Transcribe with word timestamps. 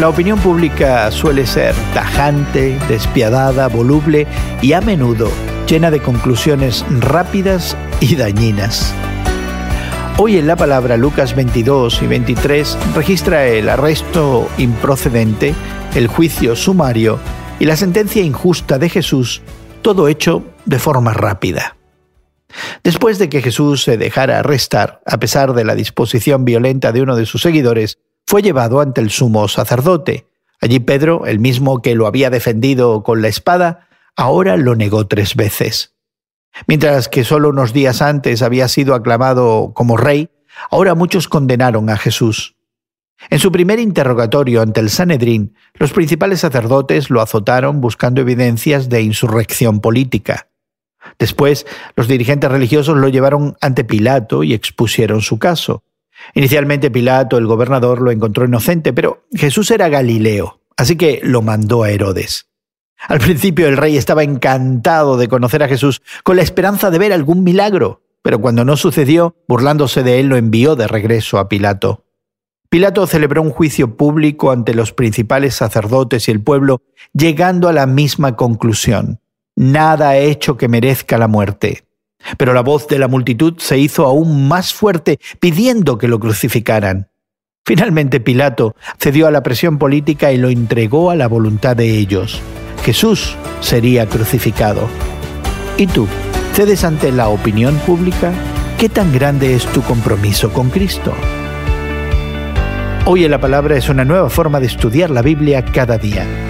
La 0.00 0.08
opinión 0.08 0.38
pública 0.38 1.10
suele 1.10 1.46
ser 1.46 1.74
tajante, 1.92 2.78
despiadada, 2.88 3.68
voluble 3.68 4.26
y 4.62 4.72
a 4.72 4.80
menudo 4.80 5.30
llena 5.68 5.90
de 5.90 6.00
conclusiones 6.00 6.86
rápidas 7.00 7.76
y 8.00 8.16
dañinas. 8.16 8.94
Hoy 10.16 10.38
en 10.38 10.46
la 10.46 10.56
palabra 10.56 10.96
Lucas 10.96 11.36
22 11.36 12.00
y 12.00 12.06
23 12.06 12.78
registra 12.94 13.46
el 13.46 13.68
arresto 13.68 14.48
improcedente, 14.56 15.54
el 15.94 16.06
juicio 16.06 16.56
sumario 16.56 17.18
y 17.58 17.66
la 17.66 17.76
sentencia 17.76 18.22
injusta 18.22 18.78
de 18.78 18.88
Jesús, 18.88 19.42
todo 19.82 20.08
hecho 20.08 20.46
de 20.64 20.78
forma 20.78 21.12
rápida. 21.12 21.76
Después 22.82 23.18
de 23.18 23.28
que 23.28 23.42
Jesús 23.42 23.82
se 23.82 23.98
dejara 23.98 24.38
arrestar, 24.38 25.02
a 25.04 25.20
pesar 25.20 25.52
de 25.52 25.64
la 25.64 25.74
disposición 25.74 26.46
violenta 26.46 26.90
de 26.90 27.02
uno 27.02 27.16
de 27.16 27.26
sus 27.26 27.42
seguidores, 27.42 27.98
fue 28.30 28.42
llevado 28.42 28.78
ante 28.78 29.00
el 29.00 29.10
sumo 29.10 29.48
sacerdote. 29.48 30.28
Allí 30.60 30.78
Pedro, 30.78 31.26
el 31.26 31.40
mismo 31.40 31.82
que 31.82 31.96
lo 31.96 32.06
había 32.06 32.30
defendido 32.30 33.02
con 33.02 33.22
la 33.22 33.26
espada, 33.26 33.88
ahora 34.14 34.56
lo 34.56 34.76
negó 34.76 35.08
tres 35.08 35.34
veces. 35.34 35.96
Mientras 36.68 37.08
que 37.08 37.24
solo 37.24 37.48
unos 37.48 37.72
días 37.72 38.00
antes 38.00 38.42
había 38.42 38.68
sido 38.68 38.94
aclamado 38.94 39.72
como 39.74 39.96
rey, 39.96 40.30
ahora 40.70 40.94
muchos 40.94 41.26
condenaron 41.26 41.90
a 41.90 41.96
Jesús. 41.96 42.54
En 43.30 43.40
su 43.40 43.50
primer 43.50 43.80
interrogatorio 43.80 44.62
ante 44.62 44.78
el 44.78 44.90
Sanedrín, 44.90 45.56
los 45.74 45.92
principales 45.92 46.38
sacerdotes 46.38 47.10
lo 47.10 47.22
azotaron 47.22 47.80
buscando 47.80 48.20
evidencias 48.20 48.88
de 48.88 49.02
insurrección 49.02 49.80
política. 49.80 50.50
Después, 51.18 51.66
los 51.96 52.06
dirigentes 52.06 52.48
religiosos 52.48 52.96
lo 52.96 53.08
llevaron 53.08 53.56
ante 53.60 53.82
Pilato 53.82 54.44
y 54.44 54.54
expusieron 54.54 55.20
su 55.20 55.40
caso. 55.40 55.82
Inicialmente 56.34 56.90
Pilato, 56.90 57.38
el 57.38 57.46
gobernador, 57.46 58.00
lo 58.00 58.10
encontró 58.10 58.44
inocente, 58.44 58.92
pero 58.92 59.26
Jesús 59.32 59.70
era 59.70 59.88
Galileo, 59.88 60.60
así 60.76 60.96
que 60.96 61.20
lo 61.22 61.42
mandó 61.42 61.82
a 61.82 61.90
Herodes. 61.90 62.46
Al 63.08 63.18
principio 63.18 63.66
el 63.66 63.76
rey 63.76 63.96
estaba 63.96 64.22
encantado 64.22 65.16
de 65.16 65.28
conocer 65.28 65.62
a 65.62 65.68
Jesús, 65.68 66.02
con 66.22 66.36
la 66.36 66.42
esperanza 66.42 66.90
de 66.90 66.98
ver 66.98 67.12
algún 67.12 67.42
milagro, 67.42 68.02
pero 68.22 68.40
cuando 68.40 68.64
no 68.64 68.76
sucedió, 68.76 69.36
burlándose 69.48 70.02
de 70.02 70.20
él, 70.20 70.26
lo 70.26 70.36
envió 70.36 70.76
de 70.76 70.86
regreso 70.86 71.38
a 71.38 71.48
Pilato. 71.48 72.04
Pilato 72.68 73.06
celebró 73.06 73.42
un 73.42 73.50
juicio 73.50 73.96
público 73.96 74.52
ante 74.52 74.74
los 74.74 74.92
principales 74.92 75.54
sacerdotes 75.54 76.28
y 76.28 76.30
el 76.30 76.40
pueblo, 76.40 76.82
llegando 77.12 77.68
a 77.68 77.72
la 77.72 77.86
misma 77.86 78.36
conclusión. 78.36 79.20
Nada 79.56 80.10
ha 80.10 80.18
hecho 80.18 80.56
que 80.56 80.68
merezca 80.68 81.18
la 81.18 81.26
muerte. 81.26 81.84
Pero 82.36 82.52
la 82.52 82.62
voz 82.62 82.86
de 82.88 82.98
la 82.98 83.08
multitud 83.08 83.54
se 83.58 83.78
hizo 83.78 84.06
aún 84.06 84.48
más 84.48 84.72
fuerte, 84.72 85.18
pidiendo 85.38 85.98
que 85.98 86.08
lo 86.08 86.20
crucificaran. 86.20 87.08
Finalmente 87.64 88.20
Pilato 88.20 88.74
cedió 88.98 89.26
a 89.26 89.30
la 89.30 89.42
presión 89.42 89.78
política 89.78 90.32
y 90.32 90.38
lo 90.38 90.48
entregó 90.48 91.10
a 91.10 91.16
la 91.16 91.28
voluntad 91.28 91.76
de 91.76 91.98
ellos. 91.98 92.40
Jesús 92.84 93.36
sería 93.60 94.06
crucificado. 94.06 94.88
¿Y 95.76 95.86
tú? 95.86 96.08
¿Cedes 96.54 96.84
ante 96.84 97.12
la 97.12 97.28
opinión 97.28 97.76
pública? 97.86 98.32
¿Qué 98.78 98.88
tan 98.88 99.12
grande 99.12 99.54
es 99.54 99.66
tu 99.66 99.82
compromiso 99.82 100.52
con 100.52 100.70
Cristo? 100.70 101.12
Hoy 103.06 103.24
en 103.24 103.30
la 103.30 103.40
Palabra 103.40 103.76
es 103.76 103.88
una 103.88 104.04
nueva 104.04 104.30
forma 104.30 104.60
de 104.60 104.66
estudiar 104.66 105.10
la 105.10 105.22
Biblia 105.22 105.64
cada 105.64 105.98
día. 105.98 106.49